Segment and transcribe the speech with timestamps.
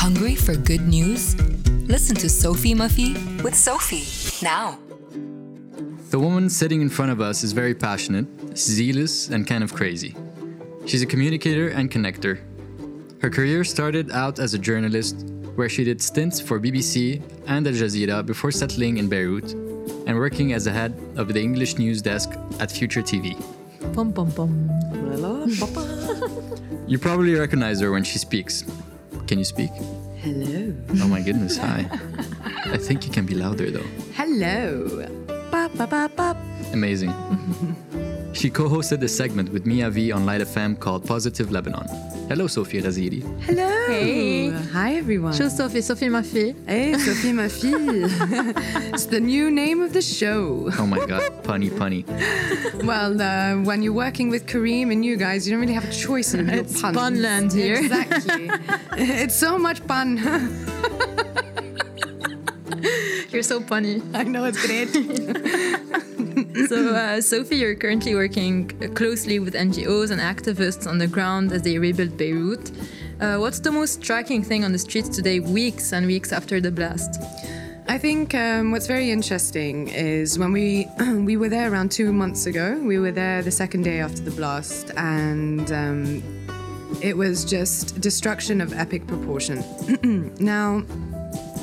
[0.00, 1.36] Hungry for good news?
[1.86, 3.12] Listen to Sophie Muffy
[3.42, 4.06] with Sophie
[4.42, 4.78] now.
[6.08, 8.26] The woman sitting in front of us is very passionate,
[8.56, 10.16] zealous, and kind of crazy.
[10.86, 12.38] She's a communicator and connector.
[13.20, 17.74] Her career started out as a journalist, where she did stints for BBC and Al
[17.74, 19.52] Jazeera before settling in Beirut
[20.06, 23.36] and working as the head of the English news desk at Future TV.
[23.92, 24.70] Pom pom pom.
[26.88, 28.64] You probably recognize her when she speaks.
[29.30, 29.70] Can you speak?
[30.24, 30.74] Hello.
[31.00, 31.86] Oh my goodness, hi.
[32.64, 33.86] I think you can be louder though.
[34.14, 35.06] Hello.
[35.52, 36.36] Bop, bop, bop, bop.
[36.72, 37.14] Amazing.
[38.32, 41.86] she co hosted a segment with Mia V on Light FM called Positive Lebanon.
[42.28, 43.22] Hello, Sophie Raziri.
[43.42, 43.68] Hello.
[43.88, 44.50] Hey.
[44.72, 45.32] Hi, everyone.
[45.32, 46.54] Je suis Sophie, Sophie ma fille.
[46.66, 48.04] Hey, Sophie, ma fille.
[48.94, 50.70] it's the new name of the show.
[50.78, 52.04] Oh my god, punny punny.
[52.84, 55.92] Well, uh, when you're working with Kareem and you guys, you don't really have a
[55.92, 56.96] choice in your It's puns.
[56.96, 57.76] Bunland here.
[57.76, 58.48] Exactly.
[58.96, 60.18] it's so much fun.
[63.30, 64.02] You're so funny.
[64.14, 66.06] I know it's great.
[66.68, 71.62] So, uh, Sophie, you're currently working closely with NGOs and activists on the ground as
[71.62, 72.70] they rebuild Beirut.
[73.20, 76.70] Uh, what's the most striking thing on the streets today, weeks and weeks after the
[76.70, 77.20] blast?
[77.88, 82.46] I think um, what's very interesting is when we we were there around two months
[82.46, 82.80] ago.
[82.82, 86.22] We were there the second day after the blast, and um,
[87.02, 89.64] it was just destruction of epic proportion.
[90.40, 90.84] now,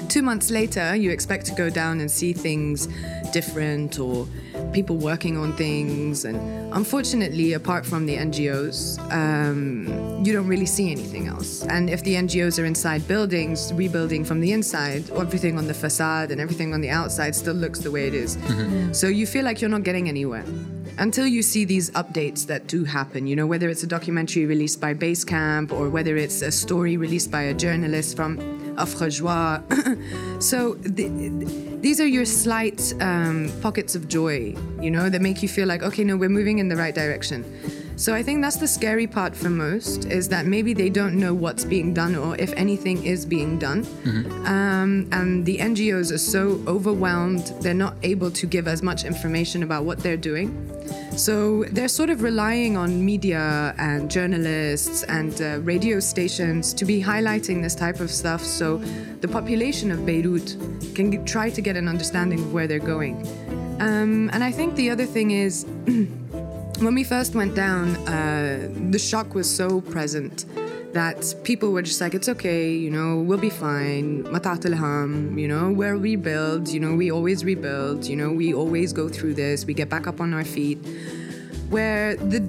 [0.08, 2.88] two months later, you expect to go down and see things
[3.31, 4.27] different or
[4.73, 6.25] people working on things.
[6.25, 6.38] And
[6.73, 11.63] unfortunately, apart from the NGOs, um, you don't really see anything else.
[11.66, 16.31] And if the NGOs are inside buildings, rebuilding from the inside, everything on the facade
[16.31, 18.38] and everything on the outside still looks the way it is.
[18.91, 20.45] So you feel like you're not getting anywhere
[20.97, 24.81] until you see these updates that do happen, you know, whether it's a documentary released
[24.81, 28.39] by Basecamp or whether it's a story released by a journalist from
[28.78, 29.61] Afra Joie.
[30.39, 31.08] so the,
[31.81, 35.84] these are your slight um, pockets of joy, you know, that make you feel like,
[35.84, 37.44] okay, no, we're moving in the right direction.
[37.97, 41.34] So I think that's the scary part for most is that maybe they don't know
[41.34, 43.88] what's being done or if anything is being done.
[44.46, 49.63] Um, and the NGOs are so overwhelmed, they're not able to give as much information
[49.63, 50.47] about what they're doing.
[51.18, 57.02] So they're sort of relying on media and journalists and uh, radio stations to be
[57.02, 58.78] highlighting this type of stuff so
[59.22, 60.56] the population of Beirut
[60.94, 63.16] can g- try to get an understanding of where they're going.
[63.80, 65.66] Um, and I think the other thing is
[66.79, 70.45] when we first went down, uh, the shock was so present
[70.93, 74.23] that people were just like, it's okay, you know, we'll be fine.
[74.25, 74.65] Matat
[75.38, 79.33] you know, we'll rebuild, you know, we always rebuild, you know, we always go through
[79.33, 80.77] this, we get back up on our feet.
[81.69, 82.39] Where the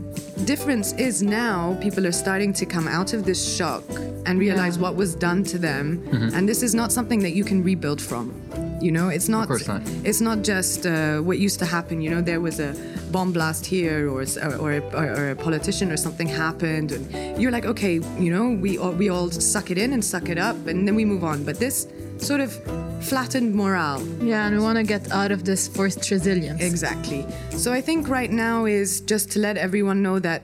[0.45, 3.85] difference is now, people are starting to come out of this shock
[4.27, 6.07] and realize what was done to them.
[6.35, 8.33] And this is not something that you can rebuild from.
[8.81, 9.49] You know, it's not.
[9.49, 9.83] course not.
[10.05, 12.01] It's not just uh, what used to happen.
[12.01, 12.75] You know, there was a
[13.11, 17.51] bomb blast here, or or, or, a, or a politician or something happened, and you're
[17.51, 20.57] like, okay, you know, we all, we all suck it in and suck it up,
[20.67, 21.45] and then we move on.
[21.45, 21.87] But this
[22.19, 22.53] sort of
[23.01, 24.05] flattened morale.
[24.23, 26.61] Yeah, and we want to get out of this forced resilience.
[26.61, 27.27] Exactly.
[27.51, 30.43] So I think right now is just to let everyone know that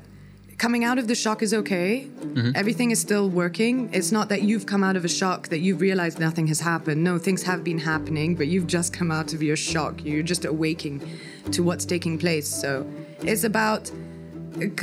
[0.65, 2.09] coming out of the shock is okay.
[2.21, 2.53] Mm-hmm.
[2.55, 3.91] Everything is still working.
[3.93, 7.05] It's not that you've come out of a shock that you've realized nothing has happened.
[7.05, 10.03] No, things have been happening, but you've just come out of your shock.
[10.03, 11.07] You're just awaking
[11.53, 12.49] to what's taking place.
[12.49, 13.91] So it's about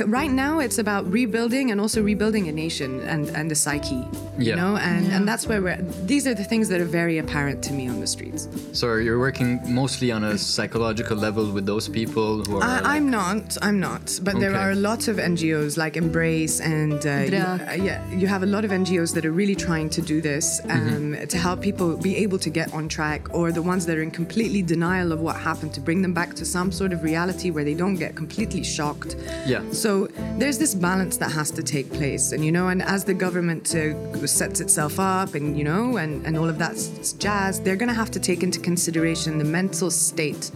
[0.06, 4.04] right now it's about rebuilding and also rebuilding a nation and and the psyche
[4.38, 7.62] you know and and that's where we're these are the things that are very apparent
[7.62, 11.88] to me on the streets So you're working mostly on a psychological level with those
[11.88, 12.62] people who are.
[12.62, 13.56] I, like- I'm not.
[13.66, 14.18] I'm not.
[14.22, 18.26] But there are a lot of NGOs like Embrace and uh, you, uh, yeah, you
[18.34, 21.60] have a lot of NGOs that are really trying to do this um, to help
[21.60, 25.12] people be able to get on track, or the ones that are in completely denial
[25.12, 27.96] of what happened to bring them back to some sort of reality where they don't
[28.04, 29.16] get completely shocked.
[29.46, 29.61] Yeah.
[29.70, 30.06] So
[30.38, 33.74] there's this balance that has to take place, and you know, and as the government
[33.74, 36.76] uh, sets itself up, and you know, and and all of that
[37.18, 40.50] jazz, they're going to have to take into consideration the mental state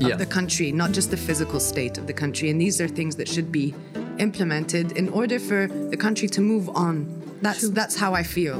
[0.00, 0.16] of Yeah.
[0.16, 2.50] the country, not just the physical state of the country.
[2.50, 3.74] And these are things that should be
[4.18, 7.06] implemented in order for the country to move on.
[7.42, 8.58] That's that's how I feel.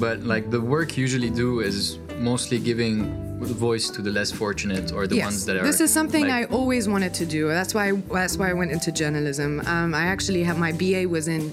[0.00, 2.96] But like the work you usually do is mostly giving
[3.44, 5.62] voice to the less fortunate or the ones that are.
[5.62, 7.48] This is something like, I always wanted to do.
[7.48, 9.60] That's why that's why I went into journalism.
[9.66, 11.50] Um, I actually have my BA was in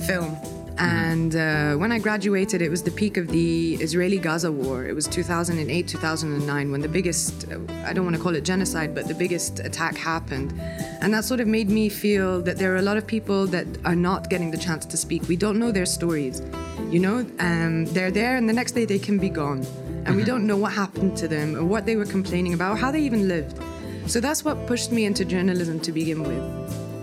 [0.00, 0.36] film.
[0.78, 4.84] And uh, when I graduated, it was the peak of the Israeli Gaza war.
[4.86, 7.46] It was 2008, 2009, when the biggest,
[7.84, 10.52] I don't want to call it genocide, but the biggest attack happened.
[11.00, 13.66] And that sort of made me feel that there are a lot of people that
[13.86, 15.26] are not getting the chance to speak.
[15.28, 16.42] We don't know their stories.
[16.90, 19.66] You know, um, they're there, and the next day they can be gone,
[20.06, 22.76] and we don't know what happened to them or what they were complaining about, or
[22.76, 23.58] how they even lived.
[24.06, 26.42] So that's what pushed me into journalism to begin with,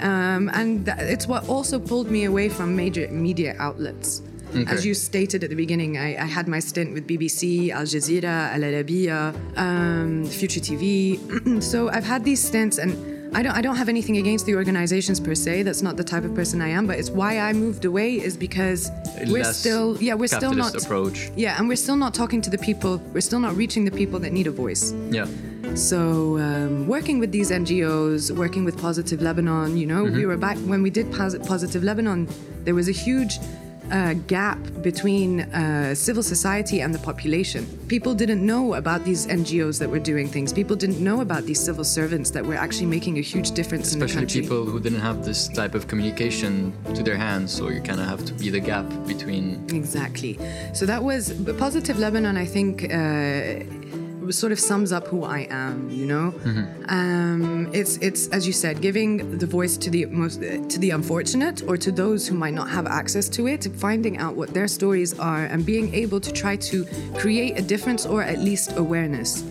[0.02, 4.22] um, and it's what also pulled me away from major media outlets.
[4.68, 8.54] As you stated at the beginning, I, I had my stint with BBC, Al Jazeera,
[8.54, 11.18] Al Arabiya, um, Future TV.
[11.64, 12.94] so I've had these stints, and
[13.36, 15.64] I don't, I don't have anything against the organizations per se.
[15.64, 16.86] That's not the type of person I am.
[16.88, 18.92] But it's why I moved away is because
[19.28, 21.32] we're still, yeah, we're still not, approach.
[21.36, 22.98] yeah, and we're still not talking to the people.
[23.14, 24.94] We're still not reaching the people that need a voice.
[25.10, 25.28] Yeah.
[25.76, 30.58] So um, working with these NGOs, working with Positive Lebanon, you know, we were back
[30.60, 32.28] when we did Pos- Positive Lebanon.
[32.64, 33.40] There was a huge
[33.92, 37.66] uh, gap between uh, civil society and the population.
[37.88, 40.54] People didn't know about these NGOs that were doing things.
[40.54, 44.00] People didn't know about these civil servants that were actually making a huge difference in
[44.00, 44.42] the Especially country.
[44.42, 48.08] people who didn't have this type of communication to their hands, so you kind of
[48.08, 49.64] have to be the gap between.
[49.74, 50.40] Exactly.
[50.74, 52.38] So that was Positive Lebanon.
[52.38, 53.64] I think uh,
[54.32, 55.90] sort of sums up who I am.
[55.90, 56.34] You know,
[56.88, 61.64] um, it's it's as you said, giving the voice to the most to the unfortunate
[61.68, 65.18] or to those who might not have access to it, finding out what their stories
[65.20, 66.86] are, and being able to try to
[67.16, 69.44] create a difference or at least awareness.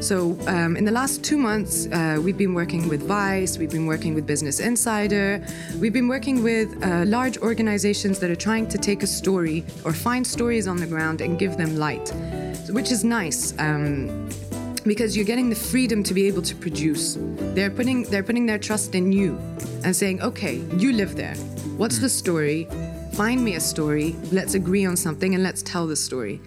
[0.00, 3.86] So um, in the last two months, uh, we've been working with Vice, we've been
[3.86, 5.44] working with Business Insider,
[5.80, 9.92] we've been working with uh, large organizations that are trying to take a story or
[9.92, 12.12] find stories on the ground and give them light,
[12.70, 13.54] which is nice.
[13.58, 14.07] Um,
[14.84, 17.16] because you're getting the freedom to be able to produce.
[17.54, 19.38] They're putting they're putting their trust in you
[19.84, 21.34] and saying, "Okay, you live there.
[21.76, 22.04] What's hmm.
[22.04, 22.68] the story?
[23.12, 24.16] Find me a story.
[24.32, 26.40] Let's agree on something and let's tell the story."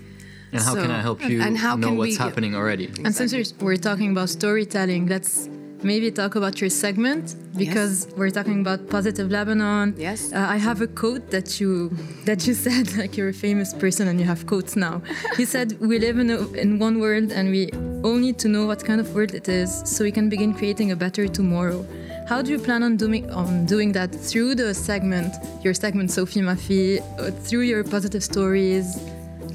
[0.52, 2.88] And how So- can I help you and how know can what's we- happening already?
[3.06, 5.48] And since we're, we're talking about storytelling, let's
[5.84, 9.94] maybe talk about your segment because we're talking about positive Lebanon.
[9.98, 10.32] Yes.
[10.34, 11.90] Uh, I have a quote that you
[12.26, 15.02] that you said like you're a famous person and you have quotes now.
[15.38, 17.72] You said we live in a, in one world and we
[18.04, 20.92] all need to know what kind of world it is so we can begin creating
[20.92, 21.86] a better tomorrow.
[22.28, 26.42] How do you plan on doing on doing that through the segment, your segment Sophie
[26.42, 28.98] Mafi, uh, through your positive stories,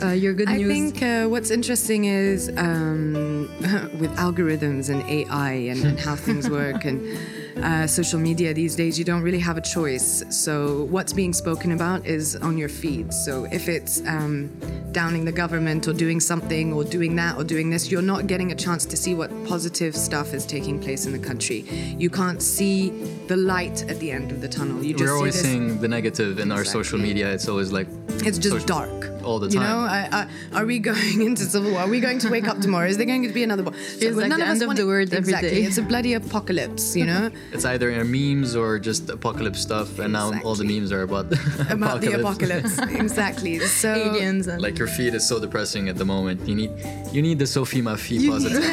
[0.03, 0.69] uh, your good I news?
[0.69, 3.49] think uh, what's interesting is um,
[4.01, 7.19] with algorithms and AI and, and how things work and
[7.63, 10.23] uh, social media these days, you don't really have a choice.
[10.29, 13.15] So what's being spoken about is on your feed.
[13.15, 14.49] So if it's um,
[14.93, 18.53] downing the government or doing something or doing that or doing this, you're not getting
[18.53, 21.61] a chance to see what positive stuff is taking place in the country.
[21.97, 22.91] You can't see
[23.27, 24.85] the light at the end of the tunnel.
[24.85, 27.33] You just We're see always this- seeing the negative in our social media.
[27.33, 29.63] It's always like it's just social- dark all the time.
[29.63, 29.79] You know.
[29.79, 31.81] I, I, are we going into civil war?
[31.81, 32.89] Are we going to wake up tomorrow?
[32.89, 33.73] Is there going to be another war?
[34.01, 35.51] Feels like the end of the world every exactly.
[35.51, 35.63] day.
[35.65, 36.97] It's a bloody apocalypse.
[36.97, 40.93] You know, It's either in memes or just apocalypse stuff, and now all the memes
[40.93, 41.27] are about
[41.71, 42.79] about the apocalypse.
[43.05, 43.59] exactly.
[43.59, 46.47] So aliens and Like your feed is so depressing at the moment.
[46.49, 46.73] You need
[47.13, 48.65] you need the Sophie Mafi You positive.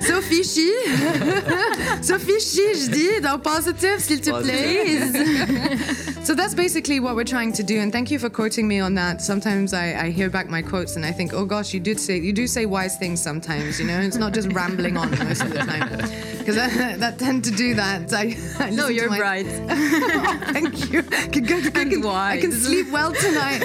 [0.00, 0.70] Sophie Chi,
[2.02, 6.13] Sophie Chi, je dis dans positive, s'il te plaît.
[6.24, 8.94] So that's basically what we're trying to do, and thank you for quoting me on
[8.94, 9.20] that.
[9.20, 12.16] Sometimes I, I hear back my quotes and I think, oh gosh, you did say
[12.18, 13.78] you do say wise things sometimes.
[13.78, 16.10] You know, it's not just rambling on most of the time.
[16.44, 18.12] Because I, that tend to do that.
[18.12, 19.46] I, I No, you're my- bright.
[20.52, 20.98] Thank you.
[20.98, 23.62] I can, go- I can, And I can sleep well tonight.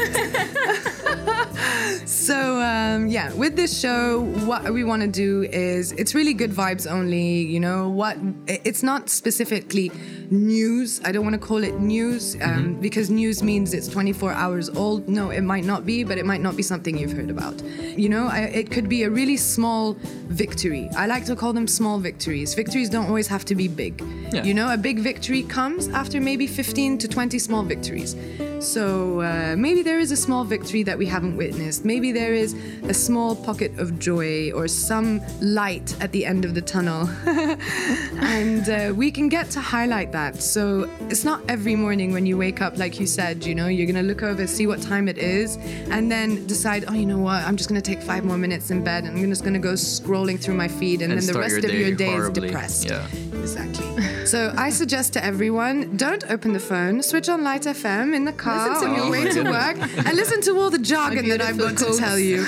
[2.05, 6.51] so um, yeah, with this show, what we want to do is it's really good
[6.51, 7.41] vibes only.
[7.41, 8.17] You know what?
[8.47, 9.91] It's not specifically
[10.31, 11.01] news.
[11.03, 15.07] I don't want to call it news um, because news means it's 24 hours old.
[15.07, 17.61] No, it might not be, but it might not be something you've heard about.
[17.63, 19.93] You know, I, it could be a really small
[20.27, 20.89] victory.
[20.95, 22.53] I like to call them small victories.
[22.53, 24.03] Victories don't always have to be big.
[24.31, 24.43] Yeah.
[24.43, 28.15] You know, a big victory comes after maybe 15 to 20 small victories.
[28.59, 31.85] So uh, maybe there is a small victory that we haven't witnessed.
[31.85, 36.55] Maybe there is a small pocket of joy or some light at the end of
[36.55, 37.07] the tunnel.
[37.25, 40.18] and uh, we can get to highlight that.
[40.39, 43.85] So it's not every morning when you wake up, like you said, you know, you're
[43.85, 45.57] going to look over, see what time it is,
[45.89, 48.71] and then decide, oh, you know what, I'm just going to take five more minutes
[48.71, 51.33] in bed and I'm just going to go scrolling through my feed, and, And then
[51.33, 52.85] the rest your of your day day is depressed.
[52.85, 53.05] Yeah.
[53.39, 54.25] Exactly.
[54.25, 58.33] So I suggest to everyone, don't open the phone, switch on Light FM in the
[58.33, 61.29] car Listen to on your way Oh to work, and listen to all the jargon
[61.29, 62.41] that I've got to tell you.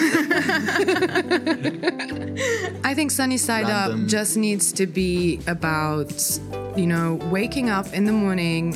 [2.84, 4.04] I think Sunny Side Random.
[4.04, 6.12] Up just needs to be about,
[6.76, 8.74] you know, waking up in the morning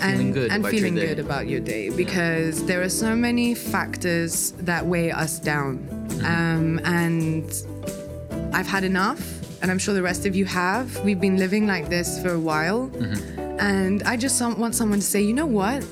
[0.00, 1.14] feeling good and about feeling your day.
[1.14, 5.78] good about your day because there are so many factors that weigh us down.
[5.78, 6.24] Mm-hmm.
[6.24, 9.20] Um, and I've had enough,
[9.62, 10.98] and I'm sure the rest of you have.
[11.04, 12.88] We've been living like this for a while.
[12.88, 13.40] Mm-hmm.
[13.60, 15.86] and I just want someone to say, you know what?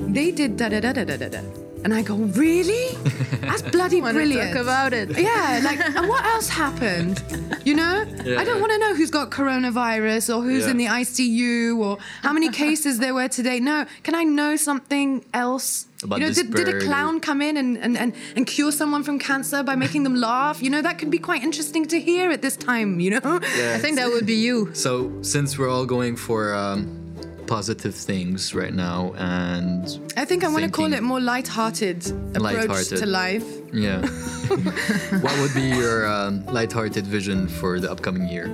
[0.00, 1.40] They did da da da da da da da.
[1.86, 2.96] And I go, really?
[3.42, 4.54] That's bloody Wanna brilliant.
[4.54, 5.16] talk about it.
[5.26, 7.22] Yeah, like, and what else happened?
[7.64, 8.04] You know?
[8.24, 8.60] Yeah, I don't yeah.
[8.60, 10.72] want to know who's got coronavirus or who's Yeah.
[10.72, 13.60] in the ICU or how many cases there were today.
[13.60, 15.86] No, can I know something else?
[16.02, 19.04] About you know, did, did a clown come in and, and, and, and cure someone
[19.04, 20.60] from cancer by making them laugh?
[20.60, 23.20] You know, that could be quite interesting to hear at this time, you know?
[23.22, 24.74] I think that would be you.
[24.74, 27.05] So, since we're all going for um,
[27.46, 32.42] positive things right now, and I think I want to call it more light-hearted approach
[32.42, 32.98] Light-hearted.
[32.98, 33.46] to life.
[33.72, 34.00] yeah,
[35.20, 38.46] what would be your um, lighthearted vision for the upcoming year?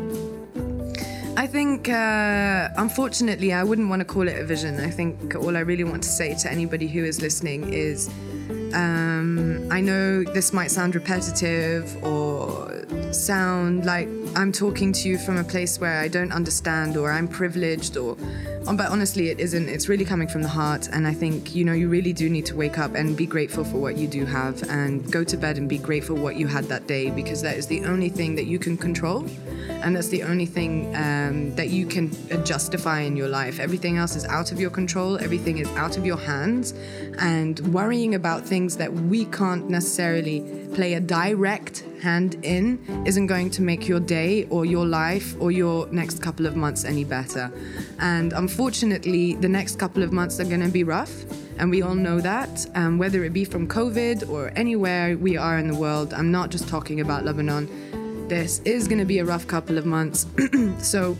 [1.36, 4.78] I think, uh, unfortunately, I wouldn't want to call it a vision.
[4.80, 8.08] I think all I really want to say to anybody who is listening is
[8.74, 15.36] um, I know this might sound repetitive or sound like I'm talking to you from
[15.36, 18.16] a place where I don't understand or I'm privileged or
[18.66, 21.64] um, but honestly it isn't it's really coming from the heart and I think you
[21.64, 24.24] know you really do need to wake up and be grateful for what you do
[24.24, 27.56] have and go to bed and be grateful what you had that day because that
[27.56, 29.28] is the only thing that you can control
[29.82, 33.58] and that's the only thing um, that you can uh, justify in your life.
[33.58, 36.72] Everything else is out of your control, everything is out of your hands,
[37.18, 40.40] and worrying about things that we can't necessarily
[40.74, 45.50] play a direct hand in isn't going to make your day or your life or
[45.50, 47.50] your next couple of months any better.
[48.00, 51.14] And unfortunately, the next couple of months are going to be rough.
[51.58, 55.58] And we all know that, um, whether it be from COVID or anywhere we are
[55.58, 56.12] in the world.
[56.12, 57.68] I'm not just talking about Lebanon
[58.32, 60.26] this is going to be a rough couple of months.
[60.78, 61.18] so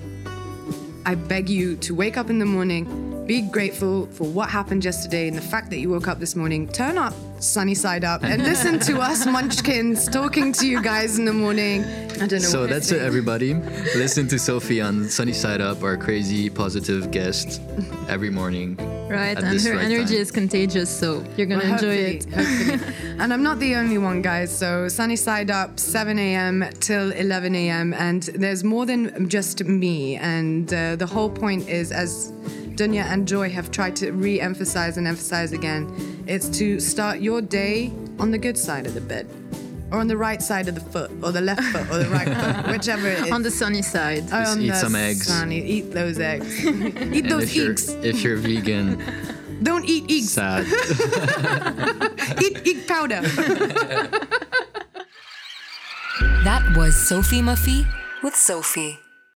[1.05, 5.29] I beg you to wake up in the morning, be grateful for what happened yesterday
[5.29, 6.69] and the fact that you woke up this morning.
[6.69, 11.25] Turn up sunny side up and listen to us munchkins talking to you guys in
[11.25, 11.83] the morning.
[11.85, 12.39] I don't know.
[12.39, 13.55] So that's it, everybody.
[13.97, 17.61] Listen to Sophie on Sunny Side Up, our crazy positive guest,
[18.09, 18.77] every morning.
[19.09, 20.23] Right, and her right energy time.
[20.23, 22.25] is contagious, so you're gonna Well, enjoy it.
[22.33, 22.95] hopefully.
[23.19, 24.57] and I'm not the only one, guys.
[24.57, 26.65] So sunny side up, 7 a.m.
[26.81, 27.93] till 11 a.m.
[27.95, 30.17] And there's more than just me.
[30.17, 32.33] And uh, the whole point is, as
[32.77, 35.85] Dunya and Joy have tried to re-emphasize and emphasize again,
[36.27, 39.27] it's to start your day on the good side of the bed.
[39.91, 42.27] Or on the right side of the foot, or the left foot, or the right
[42.27, 43.31] foot, whichever it is.
[43.33, 44.27] On the sunny side.
[44.29, 45.27] Just On eat the some eggs.
[45.27, 46.65] Sunny, eat those eggs.
[46.67, 47.91] eat And those if you're, eggs.
[48.03, 49.03] if you're vegan,
[49.63, 50.33] Don't eat eggs.
[50.33, 50.65] sad.
[52.43, 53.21] Eat egg powder.
[56.45, 57.87] That was Sophie Muffy
[58.23, 58.99] with Sophie.